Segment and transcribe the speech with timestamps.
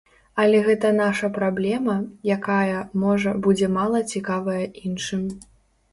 [0.43, 1.97] Але гэта наша праблема,
[2.37, 5.23] якая, можа, будзе мала цікавая іншым.